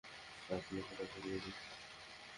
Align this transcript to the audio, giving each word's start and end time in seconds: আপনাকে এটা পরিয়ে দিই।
আপনাকে 0.49 0.93
এটা 0.93 1.05
পরিয়ে 1.13 1.39
দিই। 1.43 1.55